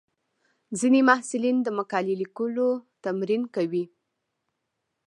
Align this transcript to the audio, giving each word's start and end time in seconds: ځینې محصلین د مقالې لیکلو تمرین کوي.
ځینې 0.79 0.99
محصلین 1.09 1.57
د 1.63 1.67
مقالې 1.79 2.13
لیکلو 2.21 2.67
تمرین 3.03 3.43
کوي. 3.55 3.83